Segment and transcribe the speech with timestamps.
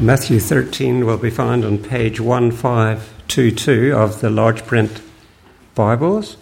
[0.00, 5.02] Matthew 13 will be found on page 1522 of the large print
[5.74, 6.36] Bibles,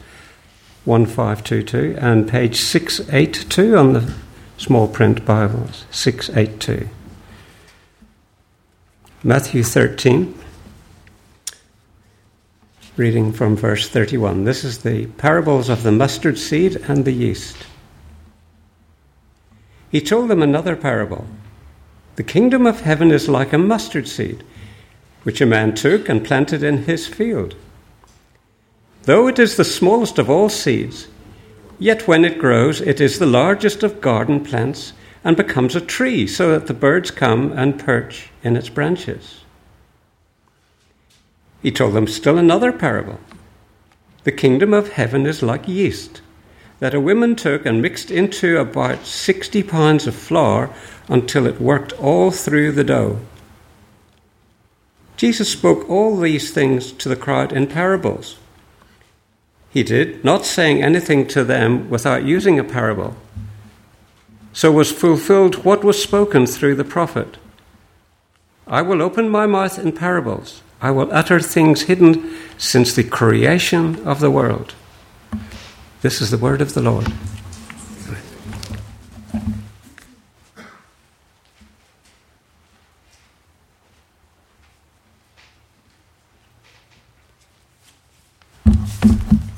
[0.84, 4.14] 1522, and page 682 on the
[4.58, 6.90] small print Bibles, 682.
[9.24, 10.38] Matthew 13,
[12.98, 14.44] reading from verse 31.
[14.44, 17.56] This is the parables of the mustard seed and the yeast.
[19.90, 21.26] He told them another parable.
[22.16, 24.42] The kingdom of heaven is like a mustard seed,
[25.22, 27.54] which a man took and planted in his field.
[29.02, 31.08] Though it is the smallest of all seeds,
[31.78, 36.26] yet when it grows, it is the largest of garden plants and becomes a tree,
[36.26, 39.42] so that the birds come and perch in its branches.
[41.60, 43.20] He told them still another parable.
[44.24, 46.22] The kingdom of heaven is like yeast
[46.80, 50.70] that a woman took and mixed into about 60 pounds of flour
[51.08, 53.20] until it worked all through the dough.
[55.16, 58.36] Jesus spoke all these things to the crowd in parables.
[59.70, 63.16] He did, not saying anything to them without using a parable.
[64.52, 67.38] So was fulfilled what was spoken through the prophet
[68.68, 74.04] I will open my mouth in parables, I will utter things hidden since the creation
[74.04, 74.74] of the world.
[76.06, 77.04] This is the word of the Lord.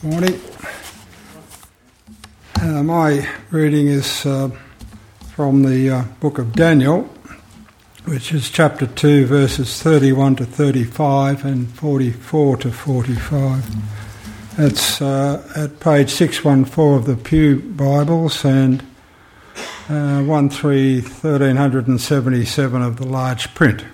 [0.02, 0.40] Morning.
[2.62, 4.48] Uh, my reading is uh,
[5.34, 7.02] from the uh, book of Daniel,
[8.06, 13.97] which is chapter 2, verses 31 to 35 and 44 to 45.
[14.60, 18.82] It's uh, at page 614 of the Pew Bibles and
[19.88, 23.84] uh, 1377 of the large print.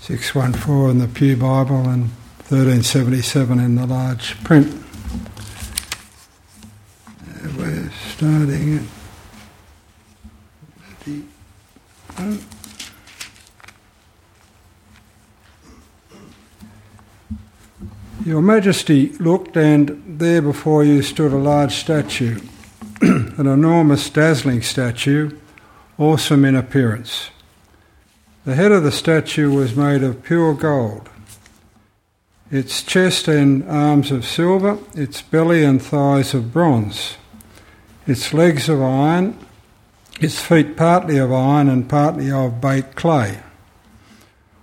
[0.00, 2.10] 614 in the Pew Bible and
[2.48, 4.66] 1377 in the large print.
[7.56, 8.88] We're starting
[10.90, 11.22] at the.
[18.24, 22.38] Your Majesty looked, and there before you stood a large statue,
[23.00, 25.36] an enormous, dazzling statue,
[25.98, 27.30] awesome in appearance.
[28.44, 31.08] The head of the statue was made of pure gold,
[32.48, 37.16] its chest and arms of silver, its belly and thighs of bronze,
[38.06, 39.36] its legs of iron,
[40.20, 43.40] its feet partly of iron and partly of baked clay.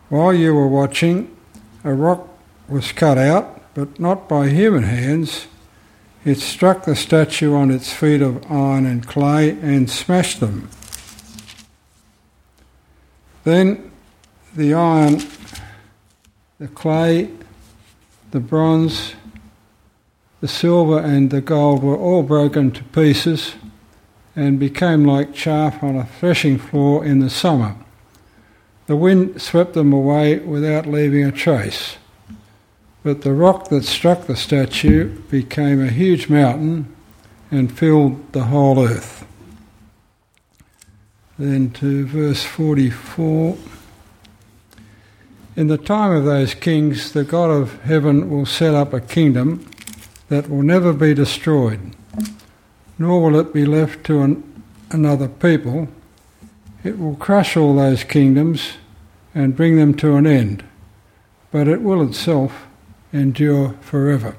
[0.07, 1.35] While you were watching,
[1.83, 2.29] a rock
[2.69, 5.47] was cut out, but not by human hands.
[6.25, 10.69] It struck the statue on its feet of iron and clay and smashed them.
[13.43, 13.91] Then
[14.55, 15.21] the iron,
[16.59, 17.31] the clay,
[18.31, 19.15] the bronze,
[20.41, 23.55] the silver, and the gold were all broken to pieces
[24.35, 27.75] and became like chaff on a threshing floor in the summer.
[28.87, 31.97] The wind swept them away without leaving a trace.
[33.01, 36.93] But the rock that struck the statue became a huge mountain
[37.49, 39.25] and filled the whole earth.
[41.37, 43.57] Then to verse 44.
[45.55, 49.69] In the time of those kings, the God of heaven will set up a kingdom
[50.27, 51.95] that will never be destroyed,
[52.97, 55.87] nor will it be left to an, another people.
[56.83, 58.73] It will crush all those kingdoms
[59.33, 60.63] and bring them to an end,
[61.51, 62.68] but it will itself
[63.11, 64.35] endure forever.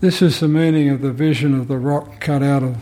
[0.00, 2.76] This is the meaning of the vision of the rock cut out of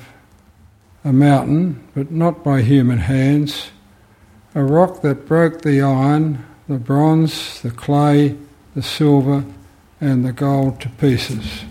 [1.04, 3.70] a mountain, but not by human hands,
[4.54, 8.36] a rock that broke the iron, the bronze, the clay,
[8.74, 9.44] the silver,
[10.00, 11.64] and the gold to pieces.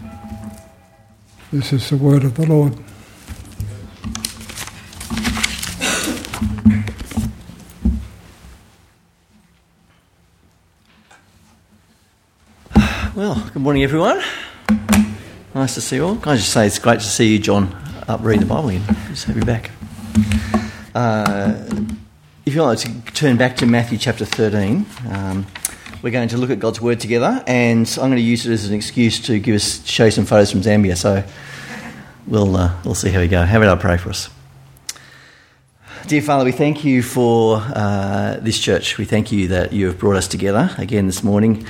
[1.52, 2.78] This is the word of the Lord.
[13.34, 14.22] Good morning, everyone.
[15.56, 16.18] Nice to see you all.
[16.18, 17.76] Can I just say it's great to see you, John,
[18.08, 18.84] up reading the Bible again.
[19.08, 19.72] Just you back.
[20.94, 21.66] Uh,
[22.46, 25.48] if you'd like to turn back to Matthew chapter 13, um,
[26.04, 28.68] we're going to look at God's Word together, and I'm going to use it as
[28.68, 30.96] an excuse to give us show some photos from Zambia.
[30.96, 31.24] So
[32.28, 33.44] we'll uh, we'll see how we go.
[33.46, 34.30] How about I pray for us?
[36.06, 39.00] Dear Father, we thank you for uh, this church.
[39.00, 41.66] We thank you that you have brought us together again this morning.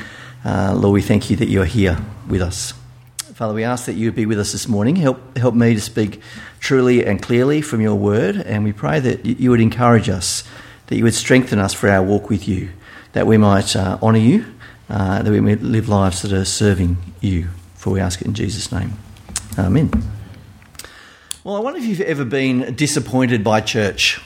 [0.46, 1.98] Uh, Lord, we thank you that you are here
[2.28, 2.74] with us.
[3.34, 4.98] Father, we ask that you would be with us this morning.
[4.98, 6.20] Help, help me to speak
[6.60, 10.44] truly and clearly from your word, and we pray that you would encourage us,
[10.88, 12.72] that you would strengthen us for our walk with you,
[13.14, 14.46] that we might uh, honour you,
[14.90, 17.48] uh, that we might live lives that are serving you.
[17.76, 18.98] For we ask it in Jesus' name.
[19.58, 19.92] Amen.
[21.46, 24.22] Well, I wonder if you've ever been disappointed by church.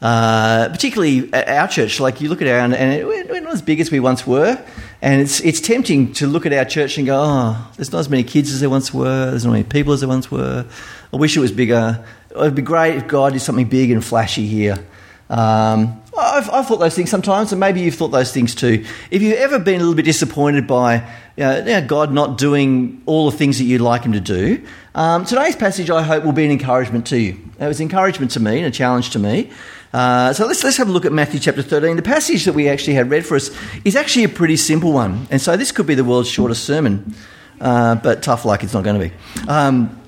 [0.00, 3.80] Uh, particularly our church, like you look at our, and it, we're not as big
[3.80, 4.62] as we once were,
[5.00, 8.08] and it's it's tempting to look at our church and go, oh, there's not as
[8.08, 10.66] many kids as there once were, there's not as many people as there once were.
[11.12, 12.04] I wish it was bigger.
[12.30, 14.84] It'd be great if God did something big and flashy here.
[15.30, 18.84] Um, I've, I've, thought those things sometimes, and maybe you've thought those things too.
[19.10, 20.96] If you've ever been a little bit disappointed by
[21.36, 25.24] you know, God not doing all the things that you'd like Him to do, um,
[25.24, 27.38] today's passage, I hope, will be an encouragement to you.
[27.60, 29.50] It was encouragement to me and a challenge to me.
[29.92, 31.96] Uh, so let's, let's have a look at Matthew chapter 13.
[31.96, 33.50] The passage that we actually had read for us
[33.84, 35.26] is actually a pretty simple one.
[35.30, 37.14] And so this could be the world's shortest sermon,
[37.60, 39.48] uh, but tough luck, it's not going to be.
[39.48, 39.98] Um,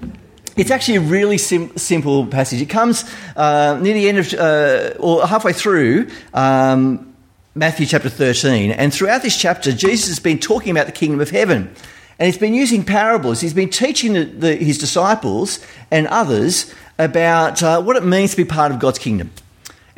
[0.56, 2.60] it's actually a really sim- simple passage.
[2.60, 3.04] It comes
[3.36, 7.14] uh, near the end of, uh, or halfway through um,
[7.54, 8.72] Matthew chapter 13.
[8.72, 11.74] And throughout this chapter, Jesus has been talking about the kingdom of heaven.
[12.18, 13.40] And he's been using parables.
[13.40, 18.36] He's been teaching the, the, his disciples and others about uh, what it means to
[18.36, 19.30] be part of God's kingdom.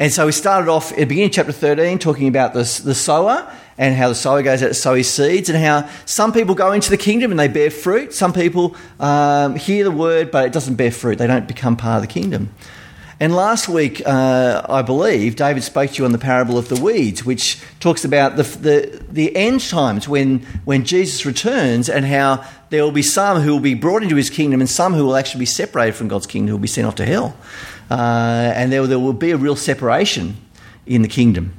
[0.02, 2.92] And so we started off at the beginning of chapter 13 talking about the, the
[2.92, 6.56] sower and how the sower goes out to sow his seeds and how some people
[6.56, 8.12] go into the kingdom and they bear fruit.
[8.12, 11.18] Some people um, hear the word, but it doesn't bear fruit.
[11.18, 12.52] They don't become part of the kingdom.
[13.20, 16.82] And last week, uh, I believe, David spoke to you on the parable of the
[16.82, 22.44] weeds, which talks about the, the, the end times when, when Jesus returns and how
[22.70, 25.14] there will be some who will be brought into his kingdom and some who will
[25.14, 27.36] actually be separated from God's kingdom, who will be sent off to hell.
[27.92, 30.34] Uh, and there, there will be a real separation
[30.86, 31.52] in the kingdom.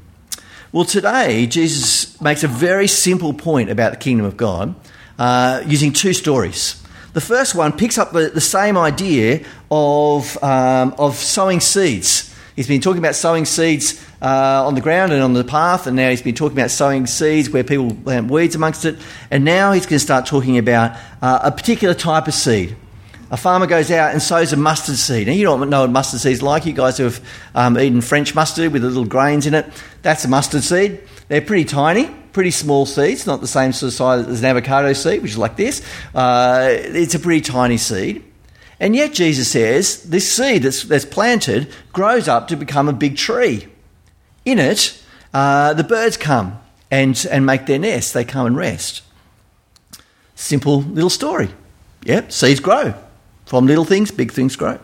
[0.71, 4.74] Well, today, Jesus makes a very simple point about the kingdom of God
[5.19, 6.81] uh, using two stories.
[7.13, 12.33] The first one picks up the, the same idea of, um, of sowing seeds.
[12.56, 15.95] He's been talking about sowing seeds uh, on the ground and on the path, and
[15.95, 18.97] now he's been talking about sowing seeds where people plant weeds amongst it.
[19.29, 22.75] And now he's going to start talking about uh, a particular type of seed
[23.31, 25.27] a farmer goes out and sows a mustard seed.
[25.27, 26.65] Now, you don't know what mustard seed is like.
[26.65, 27.21] You guys who have
[27.55, 29.65] um, eaten French mustard with the little grains in it,
[30.01, 30.99] that's a mustard seed.
[31.27, 34.93] They're pretty tiny, pretty small seeds, not the same sort of size as an avocado
[34.93, 35.81] seed, which is like this.
[36.13, 38.23] Uh, it's a pretty tiny seed.
[38.79, 43.17] And yet, Jesus says this seed that's, that's planted grows up to become a big
[43.17, 43.67] tree.
[44.45, 45.01] In it,
[45.33, 46.59] uh, the birds come
[46.91, 49.01] and, and make their nest, they come and rest.
[50.35, 51.49] Simple little story.
[52.03, 52.93] Yep, seeds grow.
[53.53, 54.79] From little things, big things grow.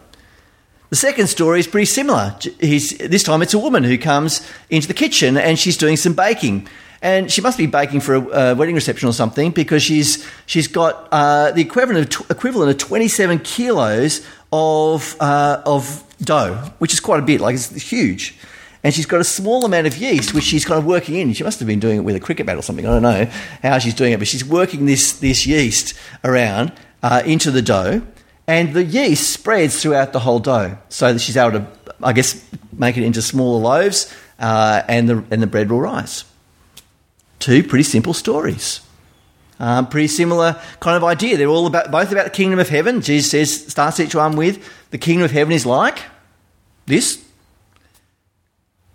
[0.91, 2.35] The second story is pretty similar.
[2.59, 6.13] He's, this time it's a woman who comes into the kitchen and she's doing some
[6.13, 6.67] baking.
[7.01, 10.67] And she must be baking for a, a wedding reception or something because she's, she's
[10.67, 16.99] got uh, the equivalent of, equivalent of 27 kilos of, uh, of dough, which is
[16.99, 18.37] quite a bit, like it's huge.
[18.83, 21.33] And she's got a small amount of yeast, which she's kind of working in.
[21.33, 22.85] She must have been doing it with a cricket bat or something.
[22.85, 23.25] I don't know
[23.63, 26.71] how she's doing it, but she's working this, this yeast around
[27.01, 28.03] uh, into the dough
[28.49, 31.67] and the yeast spreads throughout the whole dough so that she's able to,
[32.01, 32.43] I guess,
[32.73, 36.23] make it into smaller loaves uh, and, the, and the bread will rise.
[37.37, 38.81] Two pretty simple stories.
[39.59, 41.37] Um, pretty similar kind of idea.
[41.37, 43.01] They're all about both about the kingdom of heaven.
[43.01, 45.99] Jesus says starts each one with the kingdom of heaven is like
[46.87, 47.23] this,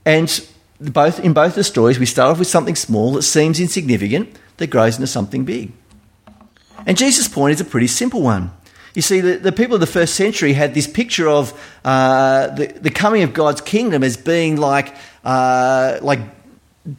[0.04, 0.44] and
[0.80, 4.66] both in both the stories we start off with something small that seems insignificant that
[4.66, 5.70] grows into something big.
[6.86, 8.50] And Jesus' point is a pretty simple one.
[8.94, 11.52] You see, the, the people of the first century had this picture of
[11.84, 16.20] uh, the, the coming of God's kingdom as being like, uh, like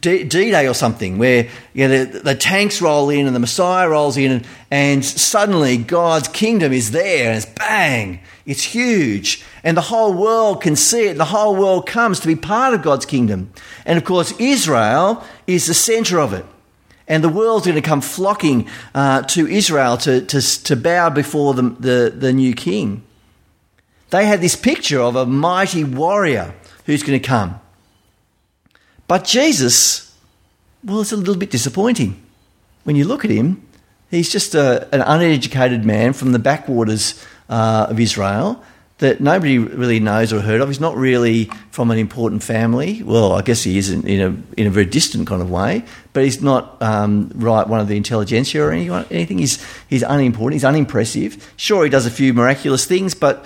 [0.02, 3.88] D Day or something, where you know, the, the, tanks roll in and the Messiah
[3.88, 9.78] rolls in, and, and suddenly God's kingdom is there, and it's bang, it's huge, and
[9.78, 13.06] the whole world can see it, the whole world comes to be part of God's
[13.06, 13.52] kingdom.
[13.86, 16.46] And of course, Israel is the center of it.
[17.08, 21.54] And the world's going to come flocking uh, to Israel to, to, to bow before
[21.54, 23.04] the, the, the new king.
[24.10, 26.54] They had this picture of a mighty warrior
[26.86, 27.60] who's going to come.
[29.08, 30.16] But Jesus,
[30.84, 32.22] well, it's a little bit disappointing.
[32.84, 33.68] When you look at him,
[34.10, 38.64] he's just a, an uneducated man from the backwaters uh, of Israel
[39.00, 40.70] that nobody really knows or heard of.
[40.70, 43.04] He's not really from an important family.
[43.04, 45.84] Well, I guess he is in, a in a very distant kind of way,
[46.14, 49.38] but he's not um, right one of the intelligentsia or anything.
[49.38, 50.54] He's he's unimportant.
[50.54, 51.54] He's unimpressive.
[51.58, 53.46] Sure, he does a few miraculous things, but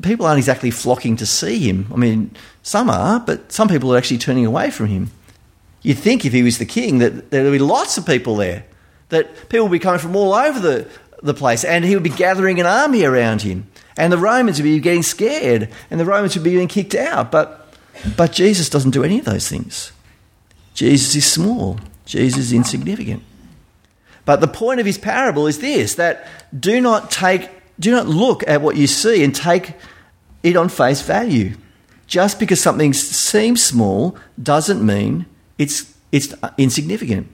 [0.00, 1.86] people aren't exactly flocking to see him.
[1.92, 5.10] I mean, some are, but some people are actually turning away from him.
[5.82, 8.64] You'd think if he was the king that there would be lots of people there,
[9.10, 10.88] that people would be coming from all over the
[11.22, 13.66] the place, and he would be gathering an army around him.
[13.96, 17.30] And the Romans would be getting scared, and the Romans would be being kicked out.
[17.30, 17.72] But
[18.16, 19.92] But Jesus doesn't do any of those things.
[20.74, 23.22] Jesus is small, Jesus is insignificant.
[24.26, 26.26] But the point of his parable is this that
[26.58, 27.48] do not take
[27.78, 29.74] do not look at what you see and take
[30.42, 31.54] it on face value.
[32.06, 35.26] Just because something seems small doesn't mean
[35.58, 37.28] it's, it's insignificant.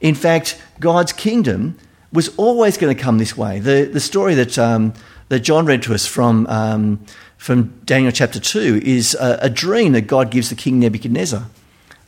[0.00, 1.78] In fact, God's kingdom
[2.12, 3.60] was always going to come this way.
[3.60, 4.94] The, the story that, um,
[5.28, 7.04] that John read to us from, um,
[7.36, 11.46] from Daniel chapter 2 is a, a, dream that God gives the king Nebuchadnezzar,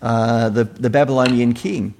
[0.00, 1.94] uh, the, the Babylonian king.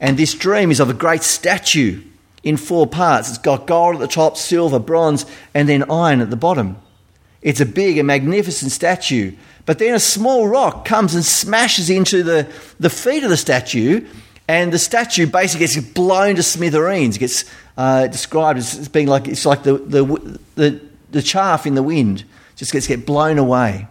[0.00, 2.02] And this dream is of a great statue
[2.42, 3.28] in four parts.
[3.28, 6.76] It's got gold at the top, silver, bronze, and then iron at the bottom.
[7.42, 9.32] It's a big and magnificent statue.
[9.66, 14.06] But then a small rock comes and smashes into the, the feet of the statue,
[14.50, 17.14] and the statue basically gets blown to smithereens.
[17.14, 17.44] It gets
[17.76, 20.80] uh, described as being like it's like the, the, the,
[21.12, 22.24] the chaff in the wind,
[22.56, 23.86] just gets get blown away.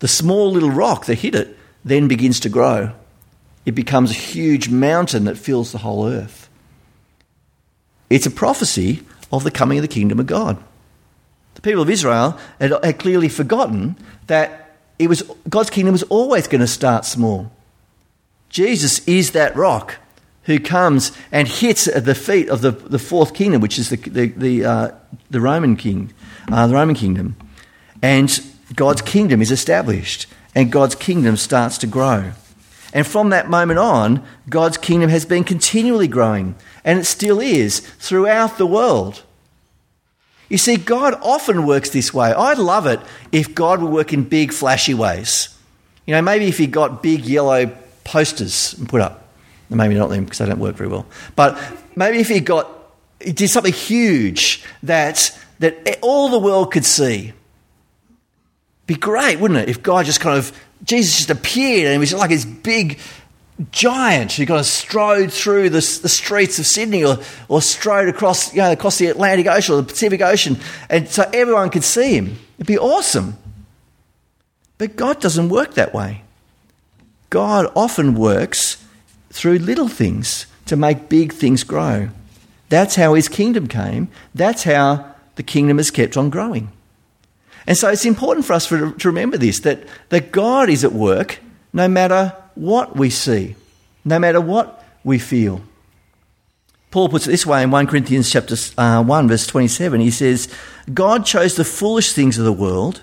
[0.00, 1.56] The small little rock that hit it
[1.86, 2.92] then begins to grow.
[3.64, 6.50] It becomes a huge mountain that fills the whole earth.
[8.10, 9.00] It's a prophecy
[9.32, 10.62] of the coming of the kingdom of God.
[11.54, 16.46] The people of Israel had, had clearly forgotten that it was, God's kingdom was always
[16.46, 17.50] going to start small.
[18.50, 19.96] Jesus is that rock
[20.44, 23.96] who comes and hits at the feet of the, the fourth kingdom, which is the,
[23.96, 24.90] the, the, uh,
[25.30, 26.12] the Roman king,
[26.50, 27.36] uh, the Roman kingdom.
[28.02, 28.40] And
[28.74, 32.32] God's kingdom is established, and God's kingdom starts to grow.
[32.92, 37.80] And from that moment on, God's kingdom has been continually growing, and it still is
[37.80, 39.22] throughout the world.
[40.48, 42.32] You see, God often works this way.
[42.32, 42.98] I'd love it
[43.30, 45.56] if God would work in big, flashy ways.
[46.06, 47.70] You know, maybe if He got big yellow
[48.04, 49.28] posters and put up.
[49.68, 51.06] Maybe not them because they don't work very well.
[51.36, 51.60] But
[51.94, 52.68] maybe if He got,
[53.20, 57.32] He did something huge that, that all the world could see.
[58.86, 59.68] Be great, wouldn't it?
[59.68, 60.52] If God just kind of
[60.84, 62.98] Jesus just appeared and he was like this big
[63.70, 68.54] giant who kind of strode through the, the streets of Sydney or, or strode across,
[68.54, 72.16] you know, across the Atlantic Ocean or the Pacific Ocean, and so everyone could see
[72.16, 72.38] him.
[72.56, 73.36] It'd be awesome.
[74.78, 76.22] But God doesn't work that way.
[77.30, 78.84] God often works
[79.30, 82.10] through little things to make big things grow.
[82.68, 84.08] That's how his kingdom came.
[84.34, 86.70] That's how the kingdom has kept on growing.
[87.66, 90.92] And so it's important for us for, to remember this that, that God is at
[90.92, 91.38] work
[91.72, 93.54] no matter what we see,
[94.04, 95.62] no matter what we feel.
[96.90, 100.48] Paul puts it this way in 1 Corinthians chapter uh, 1 verse 27 he says
[100.92, 103.02] God chose the foolish things of the world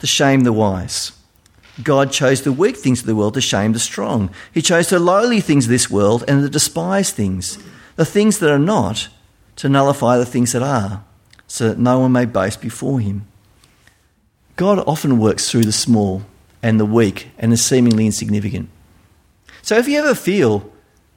[0.00, 1.12] to shame the wise.
[1.80, 4.30] God chose the weak things of the world to shame the strong.
[4.52, 7.58] He chose the lowly things of this world and the despised things,
[7.96, 9.08] the things that are not,
[9.56, 11.04] to nullify the things that are,
[11.46, 13.26] so that no one may boast before him.
[14.56, 16.22] God often works through the small
[16.62, 18.68] and the weak and the seemingly insignificant.
[19.62, 20.70] So if you ever feel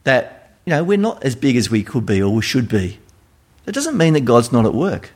[0.03, 2.99] that, you know, we're not as big as we could be or we should be,
[3.65, 5.11] that doesn't mean that God's not at work.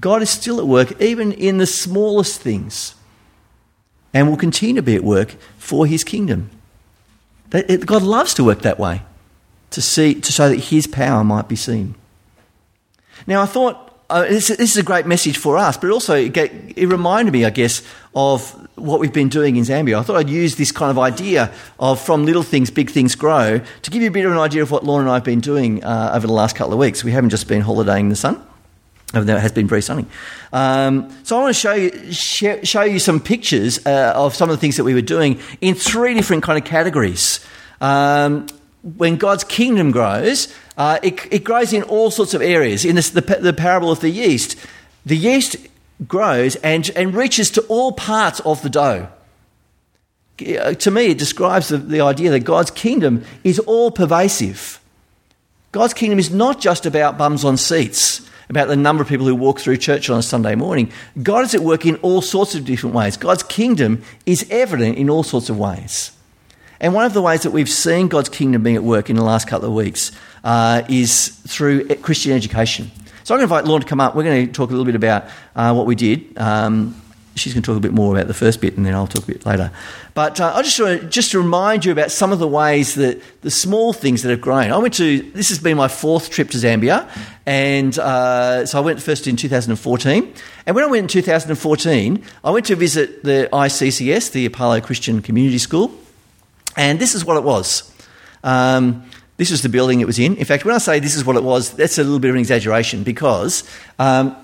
[0.00, 2.94] God is still at work even in the smallest things
[4.14, 6.50] and will continue to be at work for his kingdom.
[7.50, 9.02] God loves to work that way
[9.70, 11.94] to see to show that his power might be seen.
[13.26, 16.34] Now I thought uh, this, this, is a great message for us, but also it,
[16.34, 17.82] get, it reminded me, I guess,
[18.14, 19.98] of what we've been doing in Zambia.
[19.98, 21.50] I thought I'd use this kind of idea
[21.80, 24.60] of from little things, big things grow to give you a bit of an idea
[24.62, 27.02] of what Lauren and I have been doing uh, over the last couple of weeks.
[27.02, 28.44] We haven't just been holidaying in the sun.
[29.14, 30.06] It has been very sunny.
[30.52, 32.12] Um, so I want to show you,
[32.64, 35.74] show you some pictures uh, of some of the things that we were doing in
[35.74, 37.44] three different kind of categories.
[37.80, 38.46] Um,
[38.82, 42.84] when God's kingdom grows, uh, it, it, grows in all sorts of areas.
[42.84, 44.56] In this, the, the parable of the yeast,
[45.04, 45.56] the yeast
[46.08, 49.08] grows and, and reaches to all parts of the dough.
[50.40, 54.80] Uh, to me, it describes the, the idea that God's kingdom is all pervasive.
[55.70, 59.34] God's kingdom is not just about bums on seats, about the number of people who
[59.34, 60.92] walk through church on a Sunday morning.
[61.22, 63.16] God is at work in all sorts of different ways.
[63.16, 66.12] God's kingdom is evident in all sorts of ways.
[66.78, 69.24] And one of the ways that we've seen God's kingdom being at work in the
[69.24, 70.12] last couple of weeks
[70.44, 72.90] uh, is through Christian education.
[73.24, 74.14] So I'm going to invite Lauren to come up.
[74.14, 75.24] We're going to talk a little bit about
[75.56, 76.36] uh, what we did.
[76.36, 77.00] Um,
[77.34, 79.24] she's going to talk a bit more about the first bit, and then I'll talk
[79.24, 79.70] a bit later.
[80.14, 83.22] But uh, I just want to, just remind you about some of the ways that
[83.42, 84.70] the small things that have grown.
[84.70, 87.08] I went to this has been my fourth trip to Zambia,
[87.46, 90.34] and uh, so I went first in 2014.
[90.66, 95.22] And when I went in 2014, I went to visit the ICCS, the Ipalo Christian
[95.22, 95.92] Community School.
[96.76, 97.90] And this is what it was.
[98.44, 99.04] Um,
[99.36, 100.36] this was the building it was in.
[100.36, 102.36] In fact, when I say this is what it was, that's a little bit of
[102.36, 104.36] an exaggeration because um,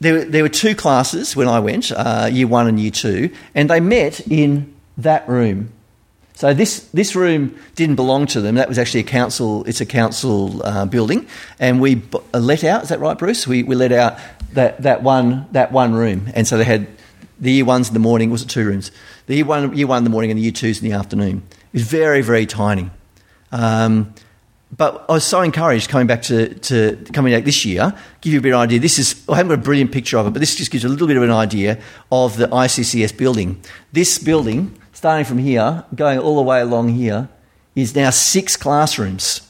[0.00, 3.68] there, there were two classes when I went, uh, year one and year two, and
[3.68, 5.72] they met in that room.
[6.34, 8.54] So this, this room didn't belong to them.
[8.54, 9.64] That was actually a council.
[9.64, 11.26] It's a council uh, building,
[11.58, 12.84] and we b- uh, let out.
[12.84, 13.48] Is that right, Bruce?
[13.48, 14.18] We, we let out
[14.52, 16.86] that, that one that one room, and so they had
[17.40, 18.30] the year ones in the morning.
[18.30, 18.92] Was it two rooms?
[19.26, 21.42] The year one year one in the morning and the year twos in the afternoon.
[21.50, 22.90] It was very very tiny.
[23.50, 24.14] Um,
[24.76, 27.94] but I was so encouraged coming back to, to coming back this year.
[28.20, 28.80] Give you a bit of an idea.
[28.80, 30.90] This is I haven't got a brilliant picture of it, but this just gives you
[30.90, 31.80] a little bit of an idea
[32.12, 33.60] of the ICCS building.
[33.92, 37.28] This building, starting from here, going all the way along here,
[37.74, 39.42] is now six classrooms.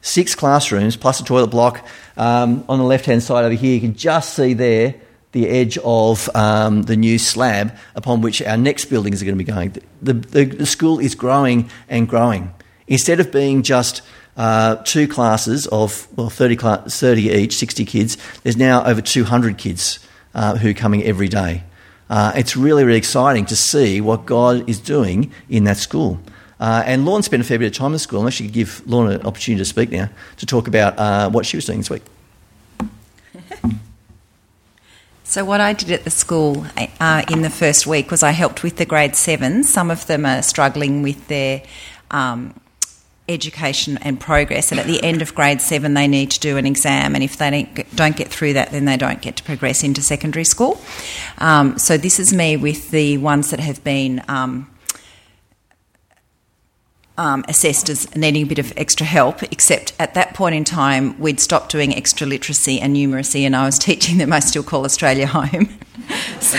[0.00, 1.86] Six classrooms plus a toilet block.
[2.16, 4.96] Um, on the left hand side over here, you can just see there
[5.32, 9.44] the edge of um, the new slab upon which our next buildings are going to
[9.44, 9.70] be going.
[10.00, 12.54] The, the, the school is growing and growing.
[12.86, 14.02] Instead of being just
[14.36, 18.16] uh, two classes of well 30, 30, each, 60 kids.
[18.42, 19.98] There's now over 200 kids
[20.34, 21.62] uh, who are coming every day.
[22.10, 26.20] Uh, it's really, really exciting to see what God is doing in that school.
[26.60, 28.20] Uh, and Lauren spent a fair bit of time in school.
[28.20, 31.56] I'm actually give Lauren an opportunity to speak now to talk about uh, what she
[31.56, 32.02] was doing this week.
[35.26, 36.66] So, what I did at the school
[37.00, 39.72] uh, in the first week was I helped with the grade sevens.
[39.72, 41.62] Some of them are struggling with their
[42.10, 42.54] um,
[43.28, 44.70] education and progress.
[44.70, 47.14] And at the end of grade seven, they need to do an exam.
[47.14, 50.44] And if they don't get through that, then they don't get to progress into secondary
[50.44, 50.80] school.
[51.38, 54.22] Um, so this is me with the ones that have been.
[54.28, 54.70] Um,
[57.16, 61.16] um, assessed as needing a bit of extra help, except at that point in time,
[61.20, 64.84] we'd stopped doing extra literacy and numeracy, and I was teaching them I still call
[64.84, 65.68] Australia home.
[66.40, 66.58] so,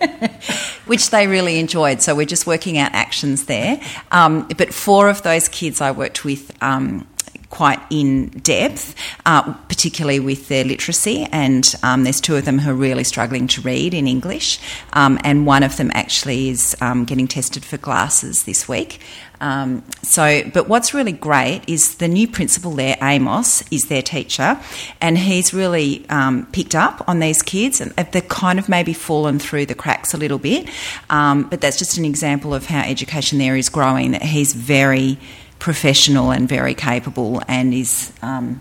[0.86, 2.02] which they really enjoyed.
[2.02, 3.80] So we're just working out actions there.
[4.10, 6.50] Um, but four of those kids I worked with.
[6.62, 7.06] Um,
[7.50, 8.94] quite in depth,
[9.26, 11.26] uh, particularly with their literacy.
[11.32, 14.60] And um, there's two of them who are really struggling to read in English,
[14.92, 19.00] um, and one of them actually is um, getting tested for glasses this week.
[19.40, 24.60] Um, so, but what's really great is the new principal there, Amos, is their teacher,
[25.00, 29.38] and he's really um, picked up on these kids, and they've kind of maybe fallen
[29.38, 30.68] through the cracks a little bit.
[31.08, 34.12] Um, but that's just an example of how education there is growing.
[34.12, 35.18] That he's very
[35.58, 38.60] professional and very capable, and is um,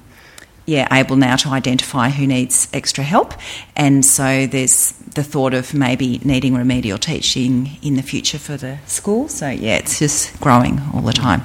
[0.70, 3.34] yeah, able now to identify who needs extra help.
[3.76, 8.78] And so there's the thought of maybe needing remedial teaching in the future for the
[8.86, 9.28] school.
[9.28, 11.42] So yeah, it's just growing all the time.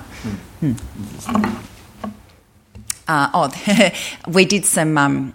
[0.61, 0.73] Hmm.
[3.07, 3.91] Uh, oh,
[4.29, 5.35] we did some um,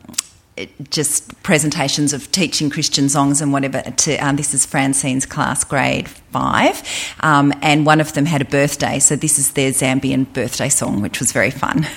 [0.89, 3.81] just presentations of teaching Christian songs and whatever.
[3.81, 6.81] To um, this is Francine's class, grade five,
[7.21, 11.01] um, and one of them had a birthday, so this is their Zambian birthday song,
[11.01, 11.87] which was very fun.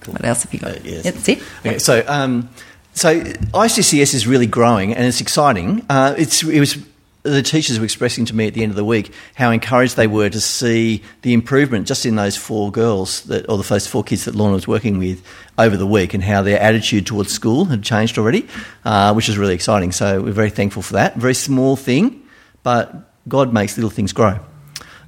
[0.00, 0.14] Cool.
[0.14, 0.72] What else have you got?
[0.72, 1.04] Uh, yes.
[1.04, 1.42] That's it.
[1.60, 2.48] Okay, so, um,
[2.92, 5.84] so ICCS is really growing and it's exciting.
[5.88, 6.78] Uh, it's, it was
[7.22, 10.08] the teachers were expressing to me at the end of the week how encouraged they
[10.08, 14.02] were to see the improvement just in those four girls that, or the first four
[14.02, 15.24] kids that Lauren was working with
[15.56, 18.46] over the week and how their attitude towards school had changed already,
[18.84, 19.92] uh, which is really exciting.
[19.92, 21.16] So we're very thankful for that.
[21.16, 22.22] Very small thing,
[22.64, 22.92] but
[23.28, 24.40] God makes little things grow.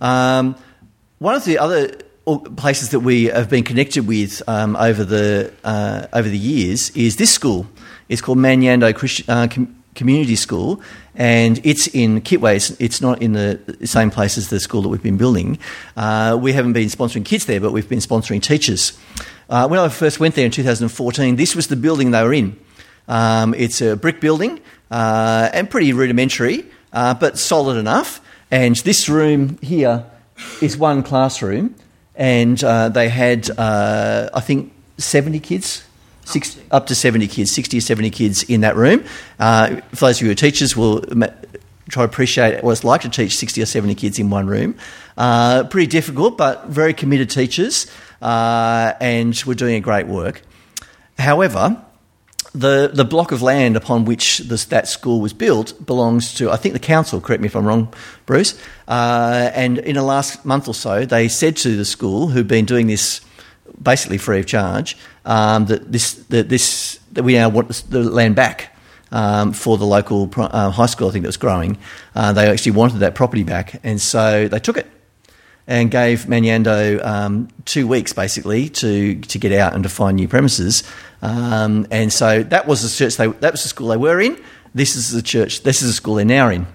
[0.01, 0.55] Um,
[1.19, 6.07] one of the other places that we have been connected with um, over the uh,
[6.13, 7.67] over the years is this school.
[8.09, 10.81] It's called Manyando Christian, uh, Com- Community School,
[11.15, 12.57] and it's in Kitwe.
[12.57, 15.59] It's, it's, not in the same place as the school that we've been building.
[15.97, 18.99] Uh, we haven't been sponsoring kids there, but we've been sponsoring teachers.
[19.49, 22.59] Uh, when I first went there in 2014, this was the building they were in.
[23.07, 24.61] Um, it's a brick building
[24.91, 28.21] uh, and pretty rudimentary, uh, but solid enough.
[28.51, 30.07] And this room here
[30.61, 31.77] is one classroom
[32.17, 35.85] and uh, they had, uh, I think, 70 kids.
[36.27, 39.05] Six, up to 70 kids, 60 or 70 kids in that room.
[39.39, 41.03] Uh, for those of you who are teachers, will
[41.91, 44.75] try to appreciate what it's like to teach 60 or 70 kids in one room.
[45.17, 47.87] Uh, pretty difficult, but very committed teachers,
[48.23, 50.43] uh, and we're doing a great work.
[51.19, 51.85] However,
[52.55, 56.57] the, the block of land upon which this, that school was built belongs to, I
[56.57, 57.93] think, the council, correct me if I'm wrong,
[58.27, 58.59] Bruce.
[58.87, 62.65] Uh, and in the last month or so, they said to the school, who've been
[62.65, 63.21] doing this
[63.83, 68.37] basically free of charge, um, that, this, that, this, that we now want the land
[68.37, 68.71] back.
[69.13, 71.79] Um, for the local uh, high school, I think that was growing.
[72.17, 74.91] Uh, they actually wanted that property back, and so they took it
[75.67, 80.29] and gave Manyando um, two weeks basically to, to get out and to find new
[80.29, 80.83] premises.
[81.25, 84.37] Um, and so that was the church they, that was the school they were in.
[84.75, 85.63] This is the church.
[85.63, 86.67] This is the school they're now in.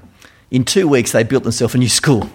[0.50, 2.28] In two weeks, they built themselves a new school.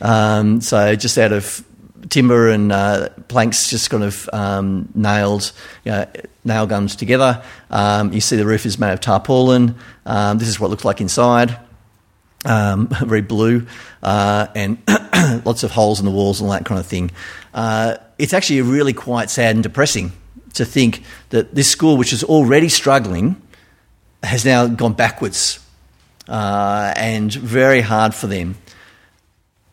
[0.00, 1.62] Um, so just out of
[2.08, 5.52] timber and uh, planks just kind of um, nailed,
[5.84, 6.06] you know,
[6.46, 7.42] nail guns together.
[7.70, 9.74] Um, you see the roof is made of tarpaulin.
[10.06, 11.58] Um, this is what it looks like inside.
[12.46, 13.66] Um, very blue
[14.02, 14.78] uh, and
[15.44, 17.10] lots of holes in the walls and all that kind of thing.
[17.52, 20.12] Uh, it's actually really quite sad and depressing
[20.54, 23.40] to think that this school, which is already struggling,
[24.22, 25.60] has now gone backwards
[26.28, 28.56] uh, and very hard for them.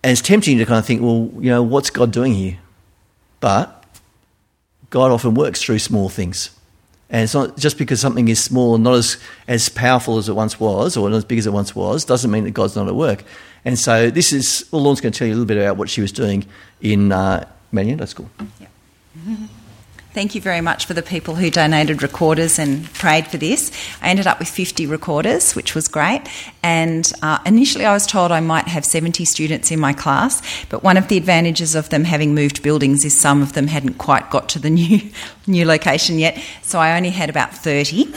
[0.04, 2.58] And it's tempting to kind of think, well, you know, what's God doing here?
[3.40, 3.86] But
[4.90, 6.52] God often works through small things.
[7.10, 10.34] And it's not just because something is small and not as, as powerful as it
[10.34, 12.88] once was or not as big as it once was, doesn't mean that God's not
[12.88, 13.24] at work.
[13.63, 15.90] And so this is, well, Lauren's going to tell you a little bit about what
[15.90, 16.46] she was doing
[16.82, 17.48] in uh,
[18.06, 18.30] School.
[18.60, 18.72] Yep.
[20.18, 23.72] Thank you very much for the people who donated recorders and prayed for this.
[24.02, 26.24] I ended up with 50 recorders, which was great.
[26.64, 30.82] And uh, initially, I was told I might have 70 students in my class, but
[30.82, 34.32] one of the advantages of them having moved buildings is some of them hadn't quite
[34.32, 35.02] got to the new
[35.46, 38.12] new location yet, so I only had about 30.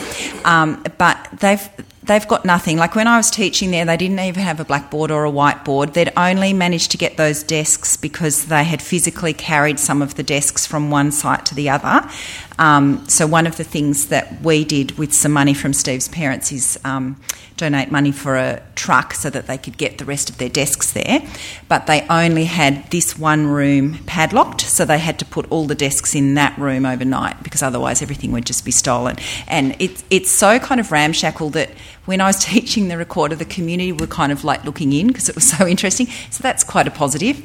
[0.47, 1.69] Um, but they've
[2.11, 2.77] they've got nothing.
[2.77, 5.93] Like when I was teaching there, they didn't even have a blackboard or a whiteboard.
[5.93, 10.25] They'd only managed to get those desks because they had physically carried some of the
[10.25, 12.11] desks from one site to the other.
[12.59, 16.51] Um, so, one of the things that we did with some money from Steve's parents
[16.51, 17.17] is um,
[17.61, 20.93] donate money for a truck so that they could get the rest of their desks
[20.93, 21.23] there.
[21.69, 25.75] But they only had this one room padlocked, so they had to put all the
[25.75, 29.17] desks in that room overnight because otherwise everything would just be stolen.
[29.47, 31.71] And it's it's so kind of ramshackle that
[32.07, 35.29] when I was teaching the recorder, the community were kind of like looking in because
[35.29, 36.07] it was so interesting.
[36.31, 37.37] So that's quite a positive.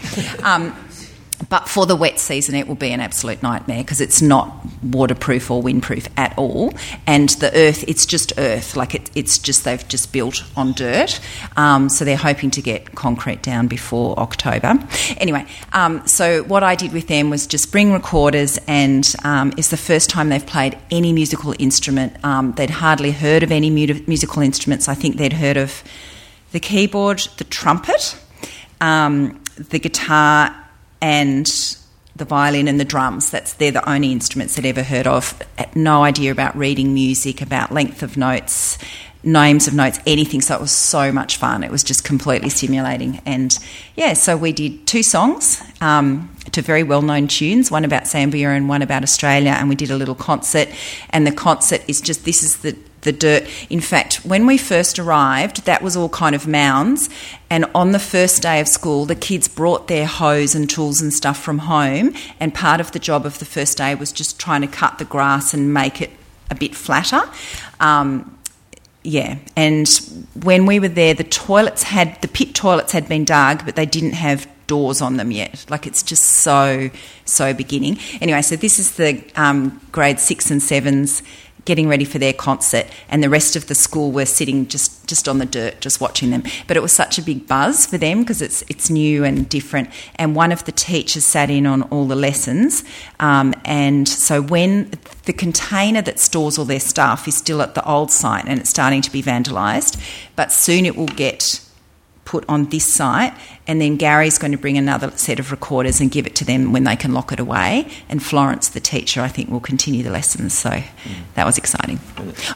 [0.43, 0.73] Um,
[1.50, 5.52] but for the wet season, it will be an absolute nightmare because it's not waterproof
[5.52, 6.74] or windproof at all.
[7.06, 8.76] And the earth, it's just earth.
[8.76, 11.19] Like it, it's just, they've just built on dirt.
[11.58, 14.80] Um, so they're hoping to get concrete down before October.
[15.17, 19.69] Anyway, um, so what I did with them was just bring recorders, and um, it's
[19.69, 22.24] the first time they've played any musical instrument.
[22.24, 24.88] Um, they'd hardly heard of any mu- musical instruments.
[24.88, 25.84] I think they'd heard of
[26.52, 28.17] the keyboard, the trumpet,
[28.80, 30.56] um, the guitar
[31.06, 31.78] and
[32.15, 33.30] the violin and the drums.
[33.30, 35.39] That's they're the only instruments they'd ever heard of.
[35.76, 38.80] No idea about reading music, about length of notes,
[39.22, 40.41] names of notes, anything.
[40.41, 41.63] So it was so much fun.
[41.63, 43.22] It was just completely stimulating.
[43.24, 43.56] And
[43.96, 48.58] yeah, so we did two songs um, to very well known tunes, one about Zambia
[48.58, 49.52] and one about Australia.
[49.52, 50.70] And we did a little concert.
[51.12, 53.48] And the concert is just this is the the dirt.
[53.70, 57.10] In fact, when we first arrived, that was all kind of mounds.
[57.50, 61.13] And on the first day of school, the kids brought their hoes and tools and
[61.13, 62.13] stuff from home.
[62.39, 65.06] And part of the job of the first day was just trying to cut the
[65.06, 66.12] grass and make it
[66.52, 67.22] a bit flatter.
[67.80, 68.38] Um,
[69.04, 69.88] yeah, and
[70.44, 73.86] when we were there, the toilets had the pit toilets had been dug, but they
[73.86, 75.65] didn't have doors on them yet.
[75.70, 76.89] Like it's just so
[77.24, 78.00] so beginning.
[78.20, 81.22] Anyway, so this is the um, grade six and sevens
[81.65, 85.28] getting ready for their concert, and the rest of the school were sitting just, just
[85.28, 86.43] on the dirt, just watching them.
[86.67, 89.89] But it was such a big buzz for them because it's it's new and different.
[90.15, 92.84] And one of the teachers sat in on all the lessons,
[93.19, 94.91] um, and so when
[95.25, 98.69] the container that stores all their stuff is still at the old site and it's
[98.69, 99.99] starting to be vandalised,
[100.36, 101.60] but soon it will get
[102.25, 103.33] put on this site,
[103.67, 106.73] and then Gary's going to bring another set of recorders and give it to them
[106.73, 107.88] when they can lock it away.
[108.09, 110.57] And Florence, the teacher, I think will continue the lessons.
[110.57, 110.83] So mm.
[111.35, 111.99] that was exciting.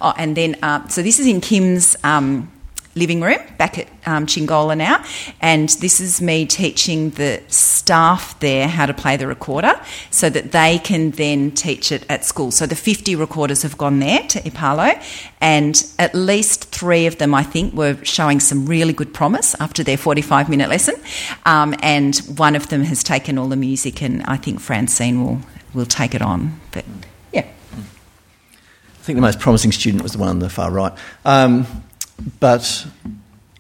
[0.02, 1.96] Oh, and then uh, so this is in Kim's.
[2.04, 2.52] Um,
[2.96, 5.04] living room back at um, Chingola now,
[5.42, 9.80] and this is me teaching the staff there how to play the recorder
[10.12, 12.52] so that they can then teach it at school.
[12.52, 15.02] So the 50 recorders have gone there to Ipalo,
[15.40, 19.84] and at least three of them, I think, were showing some really good promise after
[19.84, 20.96] their 45 minute lesson,
[21.46, 25.40] um, and one of them has taken all the music, and I think Francine will,
[25.74, 26.60] will take it on.
[26.72, 26.86] But
[27.32, 27.42] yeah.
[27.42, 30.94] I think the most promising student was the one on the far right.
[31.26, 31.66] Um,
[32.40, 32.88] but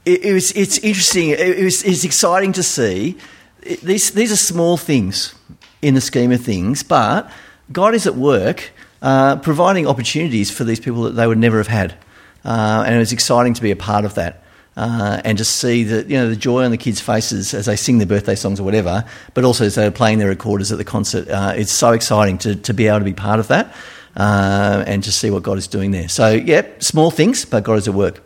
[0.05, 3.17] it, it, was, it's interesting, it, it was, it's exciting to see.
[3.61, 5.35] It, these, these are small things
[5.81, 7.29] in the scheme of things, but
[7.71, 11.67] God is at work uh, providing opportunities for these people that they would never have
[11.67, 11.95] had.
[12.43, 14.43] Uh, and it was exciting to be a part of that.
[14.77, 17.75] Uh, and just see the you know the joy on the kids' faces as they
[17.75, 20.85] sing their birthday songs or whatever, but also as they're playing their recorders at the
[20.85, 21.27] concert.
[21.27, 23.75] Uh, it's so exciting to, to be able to be part of that
[24.15, 26.07] uh, and to see what God is doing there.
[26.07, 28.23] So, yeah, small things, but God is at work.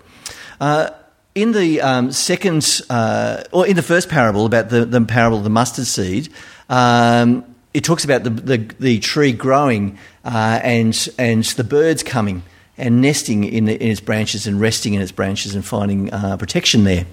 [0.60, 0.90] Uh,
[1.36, 5.44] in the um, second, uh, or in the first parable about the, the parable of
[5.44, 6.30] the mustard seed,
[6.70, 12.44] um, it talks about the, the, the tree growing uh, and, and the birds coming
[12.78, 16.38] and nesting in, the, in, its branches and resting in its branches and finding uh,
[16.38, 17.06] protection there.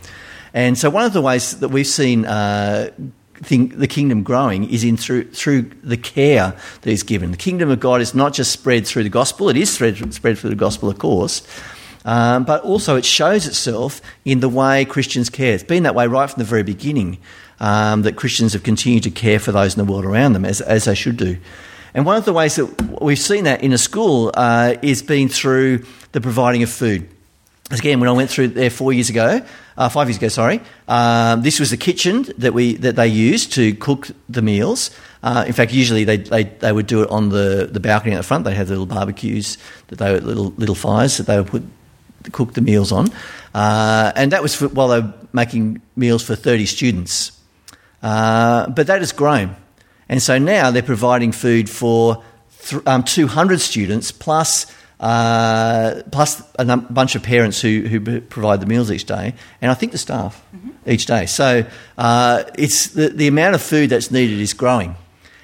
[0.53, 2.91] And so, one of the ways that we've seen uh,
[3.49, 7.31] the kingdom growing is in through through the care that is given.
[7.31, 10.39] The kingdom of God is not just spread through the gospel; it is spread, spread
[10.39, 11.47] through the gospel, of course,
[12.05, 15.55] um, but also it shows itself in the way Christians care.
[15.55, 17.19] It's been that way right from the very beginning.
[17.63, 20.63] Um, that Christians have continued to care for those in the world around them as
[20.63, 21.37] as they should do.
[21.93, 25.29] And one of the ways that we've seen that in a school uh, is been
[25.29, 27.09] through the providing of food.
[27.71, 29.43] Again, when I went through there four years ago,
[29.77, 33.53] uh, five years ago, sorry, um, this was the kitchen that we that they used
[33.53, 34.91] to cook the meals.
[35.23, 38.17] Uh, in fact, usually they, they, they would do it on the, the balcony at
[38.17, 38.45] the front.
[38.45, 39.59] They had little barbecues
[39.89, 41.63] that they little little fires that they would put
[42.33, 43.11] cook the meals on,
[43.55, 47.33] uh, and that was for, while they were making meals for thirty students.
[48.03, 49.57] Uh, but that has grown.
[50.09, 52.23] And so now they're providing food for
[52.63, 54.67] th- um, 200 students plus,
[54.99, 59.71] uh, plus a num- bunch of parents who, who provide the meals each day, and
[59.71, 60.71] I think the staff mm-hmm.
[60.87, 61.27] each day.
[61.27, 61.65] So
[61.97, 64.97] uh, it's the, the amount of food that's needed is growing.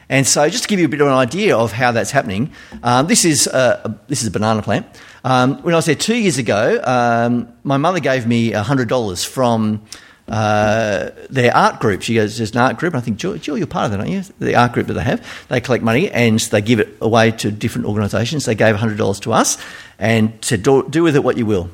[0.09, 2.53] And so, just to give you a bit of an idea of how that's happening,
[2.85, 4.87] um, this is a, this is a banana plant.
[5.27, 9.25] Um, when I was there two years ago, um, my mother gave me hundred dollars
[9.25, 9.83] from
[10.29, 12.03] uh, their art group.
[12.03, 12.95] She goes, there's an art group.
[12.95, 14.23] I think, Jill, Jill, you're part of that, aren't you?
[14.39, 15.27] The art group that they have.
[15.49, 18.45] They collect money and they give it away to different organisations.
[18.45, 19.59] They gave $100 to us
[19.99, 21.71] and said, do, do, with it what you will.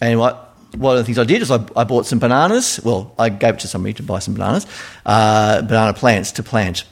[0.00, 2.80] And what, one of the things I did is I, I, bought some bananas.
[2.82, 4.66] Well, I gave it to somebody to buy some bananas,
[5.04, 6.82] uh, banana plants to plant.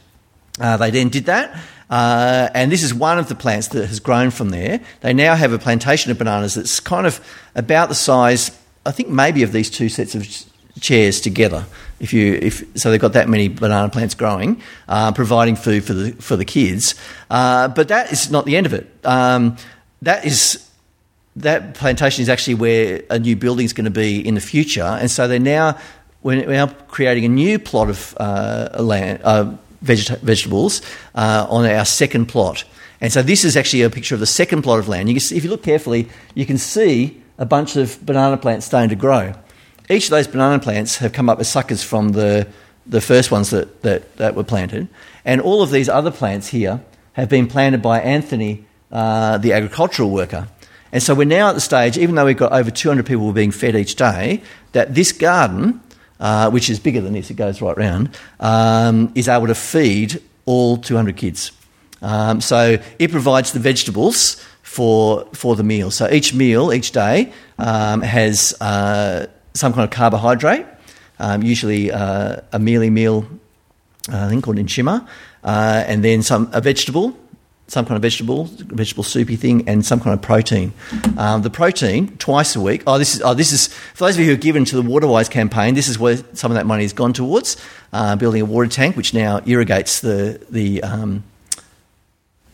[0.61, 1.61] Uh, they then did that.
[1.95, 4.81] Uh, and this is one of the plants that has grown from there.
[5.03, 8.51] They now have a plantation of bananas that's kind of about the size,
[8.85, 10.27] I think, maybe of these two sets of
[10.81, 11.67] chairs together.
[12.01, 15.93] If you, if, so they've got that many banana plants growing, uh, providing food for
[15.93, 16.97] the, for the kids.
[17.31, 18.91] Uh, but that is not the end of it.
[19.05, 19.57] Um,
[20.03, 20.69] that is
[21.37, 24.83] that plantation is actually where a new building is going to be in the future,
[24.83, 25.79] and so they're now
[26.25, 30.83] we're now creating a new plot of uh, land, uh, vegeta- vegetables
[31.15, 32.65] uh, on our second plot.
[33.01, 35.11] And so this is actually a picture of the second plot of land.
[35.11, 38.91] You see, if you look carefully, you can see a bunch of banana plants starting
[38.91, 39.35] to grow
[39.91, 42.47] each of those banana plants have come up as suckers from the,
[42.87, 44.89] the first ones that, that, that were planted.
[45.25, 46.81] And all of these other plants here
[47.15, 50.49] have been planted by Anthony, uh, the agricultural worker.
[50.93, 53.51] And so we're now at the stage, even though we've got over 200 people being
[53.51, 54.43] fed each day,
[54.73, 55.81] that this garden,
[56.21, 60.21] uh, which is bigger than this, it goes right round, um, is able to feed
[60.47, 61.53] all 200 kids.
[62.03, 65.91] Um, so it provides the vegetables for, for the meal.
[65.91, 70.67] So each meal, each day, um, has uh, some kind of carbohydrate,
[71.19, 73.27] um, usually uh, a mealie meal,
[74.13, 75.07] uh, I think called nshima,
[75.45, 77.17] uh, and then some a vegetable,
[77.67, 80.73] some kind of vegetable, vegetable soupy thing, and some kind of protein.
[81.17, 82.83] Um, the protein twice a week.
[82.87, 84.83] Oh, this is oh, this is for those of you who are given to the
[84.83, 85.75] Waterwise campaign.
[85.75, 87.57] This is where some of that money has gone towards
[87.93, 91.25] uh, building a water tank, which now irrigates the the um,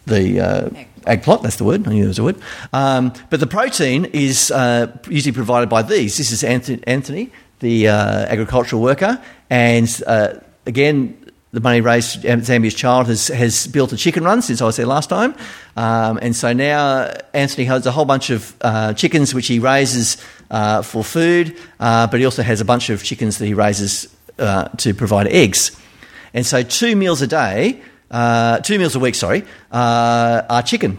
[0.07, 0.71] the uh,
[1.07, 2.41] egg plot, that's the word, I knew there was a word.
[2.73, 6.17] Um, but the protein is uh, usually provided by these.
[6.17, 7.95] This is Anthony, the uh,
[8.27, 10.35] agricultural worker, and uh,
[10.67, 11.20] again,
[11.53, 14.87] the money raised Zambia's Child has, has built a chicken run since I was there
[14.87, 15.35] last time.
[15.77, 20.17] Um, and so now Anthony has a whole bunch of uh, chickens which he raises
[20.51, 24.15] uh, for food, uh, but he also has a bunch of chickens that he raises
[24.39, 25.79] to provide eggs.
[26.33, 30.99] And so, two meals a day uh, two meals a week, sorry, uh, are chicken.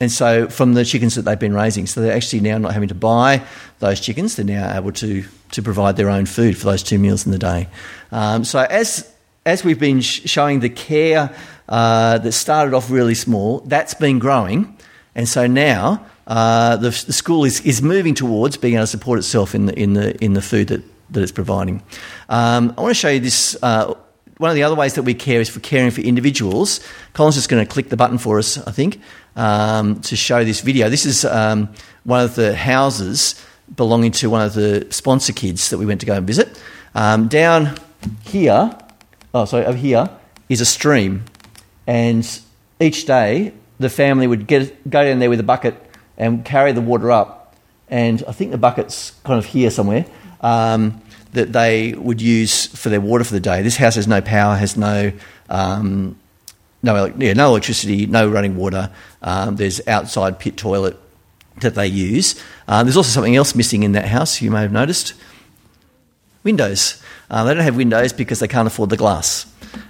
[0.00, 1.86] And so from the chickens that they've been raising.
[1.86, 3.42] So they're actually now not having to buy
[3.80, 4.36] those chickens.
[4.36, 7.38] They're now able to, to provide their own food for those two meals in the
[7.38, 7.68] day.
[8.12, 9.12] Um, so as,
[9.44, 11.34] as we've been sh- showing the care
[11.68, 14.76] uh, that started off really small, that's been growing.
[15.14, 19.18] And so now uh, the, the, school is, is moving towards being able to support
[19.18, 21.82] itself in the, in the, in the food that, that it's providing.
[22.28, 23.94] Um, I want to show you this uh,
[24.38, 26.80] one of the other ways that we care is for caring for individuals.
[27.12, 29.00] Colin's just going to click the button for us, I think,
[29.36, 30.88] um, to show this video.
[30.88, 31.68] This is um,
[32.04, 36.06] one of the houses belonging to one of the sponsor kids that we went to
[36.06, 36.60] go and visit.
[36.94, 37.76] Um, down
[38.22, 38.76] here,
[39.34, 40.10] oh, sorry, over here
[40.48, 41.24] is a stream,
[41.86, 42.40] and
[42.80, 45.74] each day the family would get go down there with a bucket
[46.16, 47.56] and carry the water up,
[47.88, 50.06] and I think the bucket's kind of here somewhere.
[50.40, 53.60] Um, that they would use for their water for the day.
[53.60, 55.12] This house has no power, has no
[55.50, 56.16] um,
[56.82, 58.90] no, yeah, no electricity, no running water.
[59.22, 60.96] Um, there's outside pit toilet
[61.60, 62.40] that they use.
[62.68, 64.40] Uh, there's also something else missing in that house.
[64.40, 65.14] You may have noticed
[66.44, 67.02] windows.
[67.30, 69.46] Uh, they don't have windows because they can't afford the glass,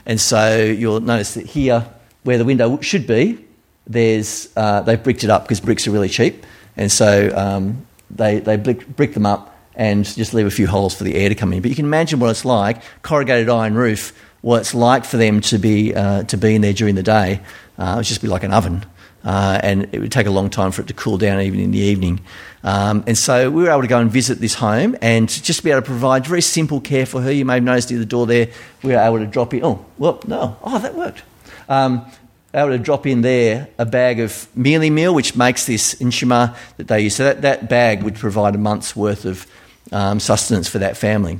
[0.06, 1.86] and so you'll notice that here,
[2.24, 3.44] where the window should be,
[3.86, 6.44] there's uh, they've bricked it up because bricks are really cheap,
[6.76, 10.94] and so um, they they brick, brick them up and just leave a few holes
[10.94, 11.62] for the air to come in.
[11.62, 14.12] But you can imagine what it's like corrugated iron roof.
[14.40, 17.40] What it's like for them to be uh, to be in there during the day.
[17.78, 18.84] Uh, it would just be like an oven.
[19.28, 21.70] Uh, and it would take a long time for it to cool down even in
[21.70, 22.18] the evening.
[22.64, 25.70] Um, and so we were able to go and visit this home and just be
[25.70, 27.30] able to provide very simple care for her.
[27.30, 28.48] You may have noticed near the door there,
[28.82, 29.62] we were able to drop in.
[29.62, 30.56] Oh, well, no.
[30.62, 31.24] Oh, that worked.
[31.68, 32.10] Um,
[32.54, 36.88] able to drop in there a bag of mealie meal, which makes this inshima that
[36.88, 37.16] they use.
[37.16, 39.46] So that, that bag would provide a month's worth of
[39.92, 41.38] um, sustenance for that family.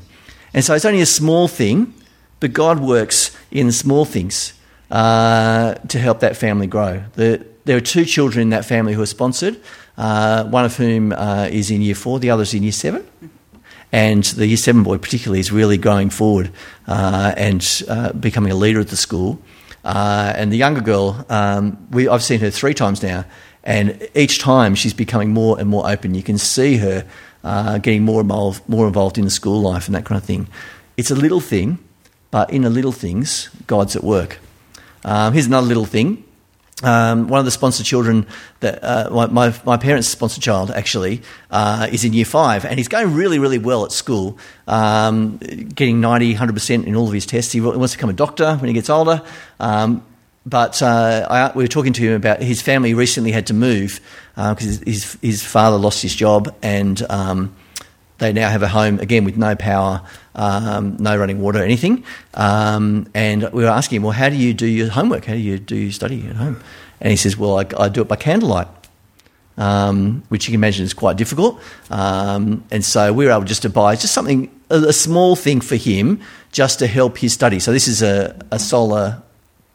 [0.53, 1.95] And so it's only a small thing,
[2.39, 4.53] but God works in small things
[4.91, 7.03] uh, to help that family grow.
[7.15, 9.61] The, there are two children in that family who are sponsored,
[9.99, 13.07] uh, one of whom uh, is in year four, the other is in year seven.
[13.93, 16.51] And the year seven boy, particularly, is really going forward
[16.87, 19.39] uh, and uh, becoming a leader at the school.
[19.85, 23.27] Uh, and the younger girl, um, we, I've seen her three times now,
[23.65, 26.15] and each time she's becoming more and more open.
[26.15, 27.07] You can see her
[27.45, 30.49] uh, getting more involved, more involved in the school life and that kind of thing.
[30.97, 31.79] It's a little thing,
[32.31, 34.39] but in the little things, God's at work.
[35.05, 36.25] Um, here's another little thing.
[36.83, 38.25] Um, one of the sponsored children
[38.61, 42.87] that uh, my, my, parents' sponsored child actually uh, is in year five, and he's
[42.87, 44.39] going really, really well at school,
[44.69, 47.51] um, getting 90, 100% in all of his tests.
[47.51, 49.23] He wants to become a doctor when he gets older.
[49.59, 50.05] Um,
[50.47, 54.01] but uh, I, we were talking to him about his family recently had to move
[54.35, 57.55] because uh, his, his, father lost his job, and um,
[58.19, 60.03] they now have a home again with no power,
[60.35, 62.05] um, no running water, anything.
[62.35, 65.25] Um, and we were asking him, well, how do you do your homework?
[65.25, 66.61] How do you do your study at home?
[67.01, 68.69] And he says, well, I, I do it by candlelight.
[69.57, 71.61] Um, which you can imagine is quite difficult.
[71.91, 75.61] Um, and so we were able just to buy just something, a, a, small thing
[75.61, 76.21] for him,
[76.53, 77.59] just to help his study.
[77.59, 79.21] So this is a, a solar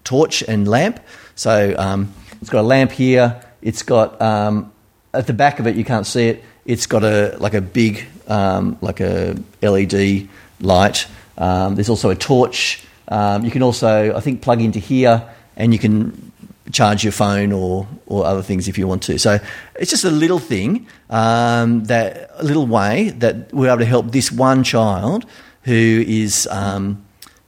[0.06, 1.02] torch and lamp.
[1.36, 3.44] So um, it's got a lamp here.
[3.62, 4.73] It's got um,
[5.14, 6.44] at the back of it, you can't see it.
[6.66, 10.28] It's got a like a big um, like a LED
[10.62, 11.08] light.
[11.38, 12.84] Um, there's also a torch.
[13.08, 16.32] Um, you can also, I think, plug into here, and you can
[16.72, 19.20] charge your phone or or other things if you want to.
[19.20, 19.40] So
[19.76, 24.12] it's just a little thing um, that a little way that we're able to help
[24.12, 25.26] this one child
[25.64, 27.04] who is um,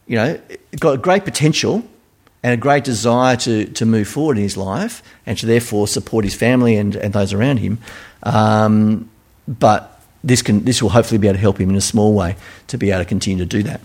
[0.07, 0.39] you know
[0.79, 1.83] got great potential
[2.45, 6.23] and a great desire to, to move forward in his life and to therefore support
[6.23, 7.79] his family and, and those around him.
[8.21, 9.09] Um,
[9.47, 12.35] but this, can, this will hopefully be able to help him in a small way
[12.67, 13.81] to be able to continue to do that.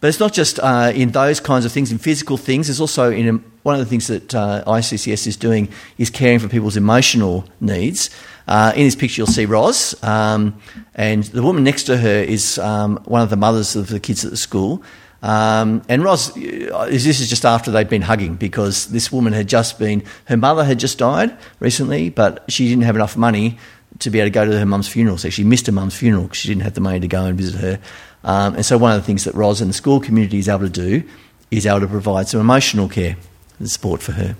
[0.00, 2.66] But it's not just uh, in those kinds of things, in physical things.
[2.66, 3.32] There's also in a,
[3.62, 8.10] one of the things that uh, ICCS is doing is caring for people's emotional needs.
[8.46, 10.60] Uh, in this picture, you'll see Roz, um,
[10.94, 14.22] and the woman next to her is um, one of the mothers of the kids
[14.22, 14.82] at the school.
[15.26, 19.48] Um, and Roz, uh, this is just after they'd been hugging because this woman had
[19.48, 23.58] just been, her mother had just died recently, but she didn't have enough money
[23.98, 25.18] to be able to go to her mum's funeral.
[25.18, 27.36] So she missed her mum's funeral because she didn't have the money to go and
[27.36, 27.80] visit her.
[28.22, 30.60] Um, and so one of the things that Ros and the school community is able
[30.60, 31.02] to do
[31.50, 33.16] is able to provide some emotional care
[33.58, 34.36] and support for her.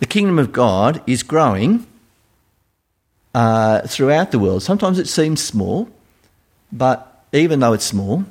[0.00, 1.86] The kingdom of God is growing
[3.36, 4.64] uh, throughout the world.
[4.64, 5.88] Sometimes it seems small,
[6.72, 8.24] but even though it's small,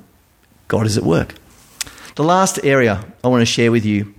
[0.67, 1.35] God is at work.
[2.15, 4.13] The last area I want to share with you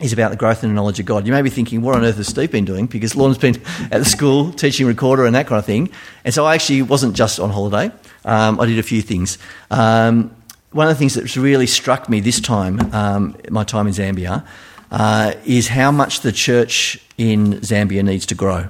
[0.00, 1.26] is about the growth and the knowledge of God.
[1.26, 2.86] You may be thinking, what on earth has Steve been doing?
[2.86, 5.90] Because Lauren's been at the school teaching recorder and that kind of thing.
[6.24, 7.92] And so I actually wasn't just on holiday.
[8.24, 9.38] Um, I did a few things.
[9.72, 10.34] Um,
[10.70, 14.46] one of the things that's really struck me this time, um, my time in Zambia,
[14.92, 18.68] uh, is how much the church in Zambia needs to grow.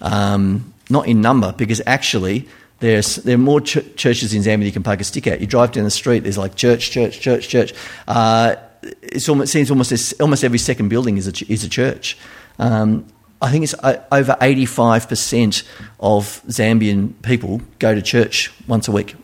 [0.00, 2.48] Um, not in number, because actually
[2.80, 5.40] there's, there are more ch- churches in Zambia you can park a stick at.
[5.40, 7.72] You drive down the street, there's like church, church, church, church.
[8.06, 8.56] Uh,
[9.02, 12.18] it almost, seems almost almost every second building is a, is a church.
[12.58, 13.06] Um,
[13.40, 15.66] I think it's uh, over 85%
[16.00, 19.16] of Zambian people go to church once a week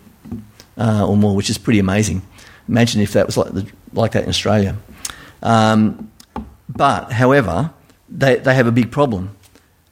[0.76, 2.22] uh, or more, which is pretty amazing.
[2.68, 4.76] Imagine if that was like, the, like that in Australia.
[5.42, 6.10] Um,
[6.68, 7.70] but, however,
[8.08, 9.36] they, they have a big problem.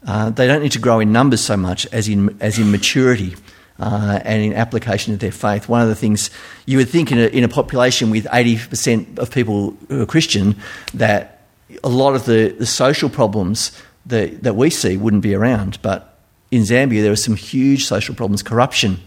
[0.07, 3.35] Uh, they don't need to grow in numbers so much as in, as in maturity
[3.79, 5.69] uh, and in application of their faith.
[5.69, 6.31] One of the things
[6.67, 10.57] you would think in a, in a population with 80% of people who are Christian
[10.95, 11.43] that
[11.85, 13.73] a lot of the, the social problems
[14.07, 15.81] that, that we see wouldn't be around.
[15.83, 16.19] But
[16.51, 18.43] in Zambia, there are some huge social problems.
[18.43, 18.99] Corruption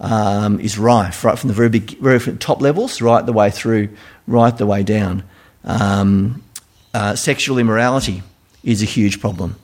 [0.00, 3.88] um, is rife, right from the very, big, very top levels, right the way through,
[4.26, 5.22] right the way down.
[5.64, 6.42] Um,
[6.92, 8.22] uh, sexual immorality
[8.64, 9.56] is a huge problem.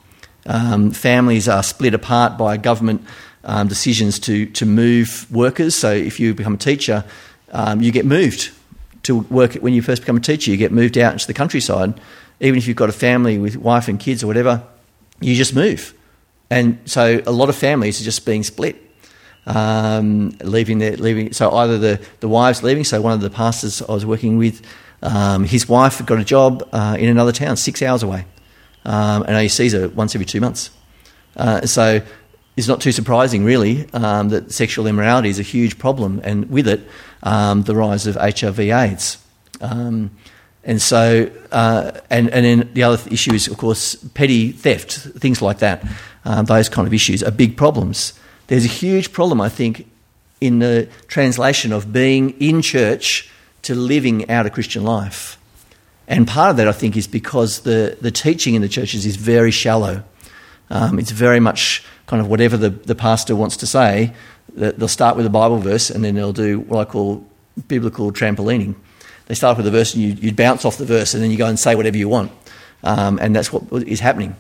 [0.47, 3.03] Um, families are split apart by government
[3.47, 5.75] um, decisions to, to move workers.
[5.75, 7.05] So if you become a teacher,
[7.53, 8.51] um, you get moved
[9.05, 9.55] to work.
[9.63, 11.95] When you first become a teacher, you get moved out into the countryside.
[12.41, 14.63] Even if you've got a family with wife and kids or whatever,
[15.21, 15.95] you just move.
[16.51, 18.77] And so a lot of families are just being split.
[19.47, 21.33] um, leaving their leaving.
[21.33, 22.85] So either the the wives leaving.
[22.85, 24.63] So one of the pastors I was working with,
[25.03, 28.27] um, his wife got a job uh, in another town, six hours away,
[28.85, 30.71] um, and he sees her once every two months.
[31.37, 32.03] Uh, so
[32.57, 36.67] it's not too surprising, really, um, that sexual immorality is a huge problem, and with
[36.67, 36.81] it,
[37.23, 39.19] um, the rise of HIV/AIDS.
[39.61, 40.11] Um,
[40.65, 45.41] and so, uh, and, and then the other issue is, of course, petty theft, things
[45.41, 45.85] like that.
[46.25, 48.15] Uh, those kind of issues are big problems.
[48.49, 49.89] There's a huge problem, I think,
[50.41, 53.31] in the translation of being in church
[53.63, 55.39] to living out a Christian life.
[56.09, 59.17] And part of that, I think, is because the, the teaching in the churches is
[59.17, 60.03] very shallow.
[60.71, 64.13] Um, it's very much kind of whatever the, the pastor wants to say.
[64.55, 67.27] They'll start with a Bible verse and then they'll do what I call
[67.69, 68.75] biblical trampolining
[69.27, 71.37] they start with a verse and you, you bounce off the verse and then you
[71.37, 72.33] go and say whatever you want.
[72.83, 74.37] Um, and that's what is happening.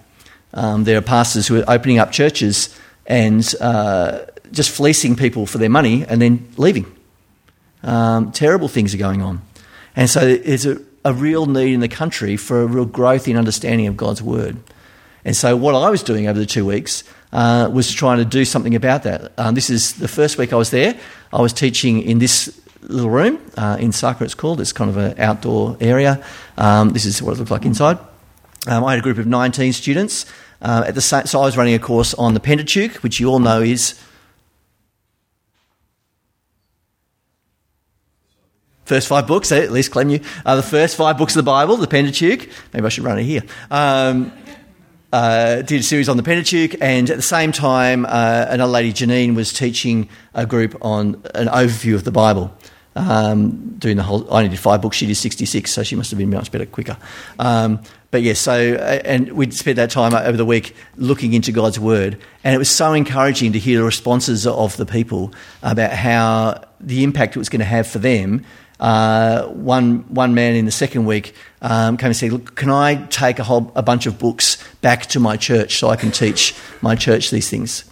[0.55, 4.21] Um, there are pastors who are opening up churches and uh,
[4.53, 6.87] just fleecing people for their money and then leaving.
[7.83, 9.43] Um, terrible things are going on.
[9.97, 13.37] And so there's a, a, real need in the country for a real growth in
[13.37, 14.57] understanding of God's word.
[15.25, 17.03] And so what I was doing over the two weeks
[17.33, 19.33] uh, was trying to do something about that.
[19.39, 20.99] Um, this is the first week I was there.
[21.33, 24.61] I was teaching in this little room uh, in Saka, it's called.
[24.61, 26.25] It's kind of an outdoor area.
[26.57, 27.99] Um, this is what it looked like inside.
[28.67, 30.27] Um, I had a group of 19 students.
[30.63, 33.29] Uh, at the same, so I was running a course on the Pentateuch, which you
[33.29, 34.01] all know is
[38.87, 41.51] first five books, eh, at least claim you, uh, the first five books of the
[41.51, 42.49] Bible, the Pentateuch.
[42.73, 43.43] Maybe I should run it here.
[43.71, 44.33] Um,
[45.17, 48.93] uh, did a series on the Pentateuch, and at the same time, uh, another lady,
[48.93, 52.51] Janine, was teaching a group on an overview of the Bible
[52.97, 54.29] um, doing the whole.
[54.31, 54.97] I only did five books.
[54.97, 56.97] She did sixty-six, so she must have been much better quicker.
[57.39, 61.53] Um, but yes, so uh, and we'd spent that time over the week looking into
[61.53, 65.93] God's word, and it was so encouraging to hear the responses of the people about
[65.93, 68.45] how the impact it was going to have for them.
[68.79, 73.07] Uh, one one man in the second week um, came and said, "Look, can I
[73.07, 76.55] take a whole a bunch of books back to my church so I can teach
[76.83, 77.85] my church these things?"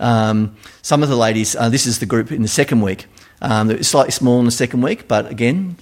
[0.00, 3.06] Um, some of the ladies, uh, this is the group in the second week.
[3.40, 5.76] Um, it was slightly small in the second week, but again,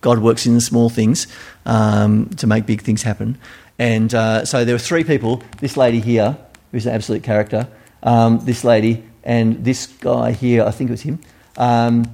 [0.00, 1.26] God works in the small things
[1.64, 3.38] um, to make big things happen.
[3.78, 6.36] And uh, so there were three people this lady here,
[6.70, 7.68] who's an absolute character,
[8.02, 11.20] um, this lady, and this guy here, I think it was him,
[11.56, 12.12] um,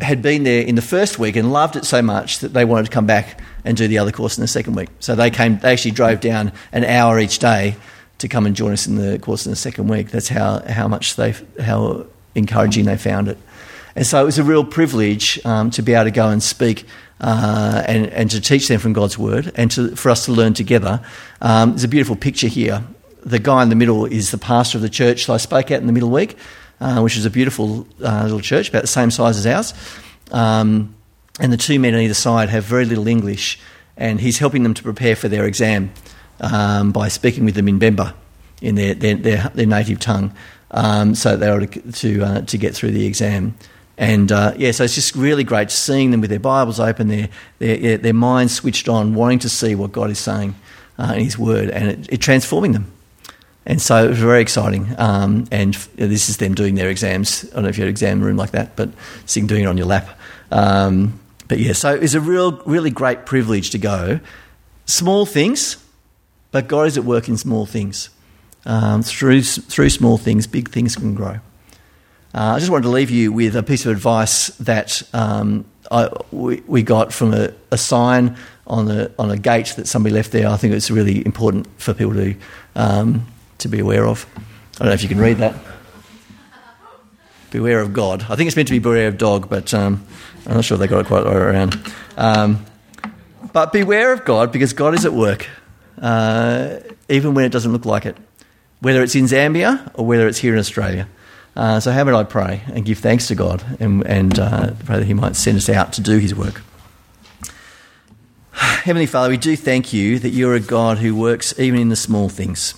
[0.00, 2.86] had been there in the first week and loved it so much that they wanted
[2.86, 4.88] to come back and do the other course in the second week.
[5.00, 7.76] So they came, they actually drove down an hour each day
[8.18, 10.10] to come and join us in the course in the second week.
[10.10, 13.38] That's how, how much they, how encouraging they found it.
[13.96, 16.86] And so it was a real privilege um, to be able to go and speak
[17.20, 20.54] uh, and, and to teach them from God's Word and to, for us to learn
[20.54, 21.00] together.
[21.40, 22.84] Um, there's a beautiful picture here.
[23.24, 25.80] The guy in the middle is the pastor of the church that I spoke at
[25.80, 26.36] in the middle week,
[26.80, 29.74] uh, which is a beautiful uh, little church, about the same size as ours.
[30.30, 30.94] Um,
[31.40, 33.58] and the two men on either side have very little English,
[33.96, 35.92] and he's helping them to prepare for their exam
[36.40, 38.14] um, by speaking with them in Bemba,
[38.60, 40.32] in their, their, their, their native tongue,
[40.70, 43.54] um, so they are to, to, uh, to get through the exam.
[43.96, 47.28] And uh, yeah, so it's just really great seeing them with their Bibles open, their,
[47.58, 50.54] their, their minds switched on, wanting to see what God is saying
[50.98, 52.92] uh, in His Word, and it, it, transforming them.
[53.68, 54.94] And so it was very exciting.
[54.98, 57.44] Um, and this is them doing their exams.
[57.50, 58.88] I don't know if you had an exam room like that, but
[59.26, 60.18] seeing doing it on your lap.
[60.50, 64.20] Um, but yeah, so it's a real, really great privilege to go.
[64.86, 65.76] Small things,
[66.50, 68.08] but God is at work in small things.
[68.64, 71.38] Um, through, through small things, big things can grow.
[72.34, 76.08] Uh, I just wanted to leave you with a piece of advice that um, I,
[76.30, 80.32] we, we, got from a, a, sign on a, on a gate that somebody left
[80.32, 80.48] there.
[80.48, 82.34] I think it's really important for people to,
[82.74, 83.26] um,
[83.58, 84.26] to be aware of.
[84.76, 85.54] I don't know if you can read that.
[87.50, 88.24] Beware of God.
[88.28, 90.04] I think it's meant to be beware of dog, but um,
[90.46, 91.80] I'm not sure they got it quite right around.
[92.16, 92.64] Um,
[93.52, 95.48] but beware of God because God is at work,
[96.00, 98.16] uh, even when it doesn't look like it,
[98.80, 101.08] whether it's in Zambia or whether it's here in Australia.
[101.56, 104.98] Uh, so, how about I pray and give thanks to God and, and uh, pray
[104.98, 106.62] that He might send us out to do His work?
[108.52, 111.96] Heavenly Father, we do thank you that you're a God who works even in the
[111.96, 112.74] small things.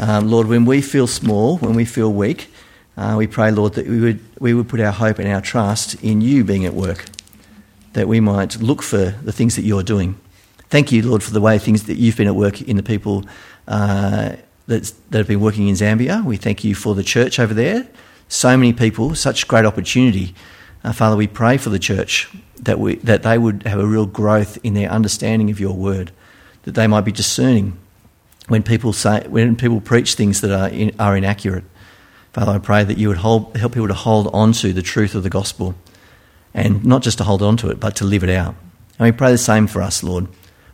[0.00, 2.52] Um, Lord, when we feel small, when we feel weak,
[2.96, 6.02] uh, we pray, Lord, that we would, we would put our hope and our trust
[6.02, 7.04] in you being at work,
[7.92, 10.18] that we might look for the things that you're doing.
[10.70, 13.24] Thank you, Lord, for the way things that you've been at work in the people
[13.68, 14.36] uh,
[14.66, 16.24] that have been working in Zambia.
[16.24, 17.86] We thank you for the church over there
[18.30, 20.34] so many people, such great opportunity.
[20.84, 22.30] Uh, Father, we pray for the church
[22.62, 26.12] that, we, that they would have a real growth in their understanding of your word,
[26.62, 27.76] that they might be discerning
[28.50, 31.62] when people, say, when people preach things that are, in, are inaccurate.
[32.32, 35.14] Father, I pray that you would hold, help people to hold on to the truth
[35.14, 35.76] of the gospel
[36.52, 38.56] and not just to hold on to it, but to live it out.
[38.98, 40.26] And we pray the same for us, Lord.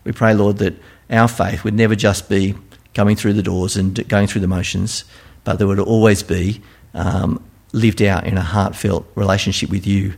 [0.04, 0.72] We pray, Lord, that
[1.10, 2.54] our faith would never just be
[2.94, 5.04] coming through the doors and going through the motions,
[5.44, 6.62] but there would always be
[6.94, 10.14] um, lived out in a heartfelt relationship with you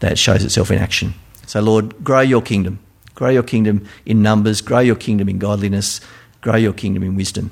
[0.00, 1.12] that shows itself in action.
[1.46, 2.78] So, Lord, grow your kingdom.
[3.14, 6.00] Grow your kingdom in numbers, grow your kingdom in godliness,
[6.42, 7.50] grow your kingdom in wisdom,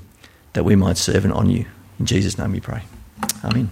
[0.53, 1.67] that we might serve and honour you.
[1.99, 2.83] In Jesus' name we pray.
[3.43, 3.71] Amen.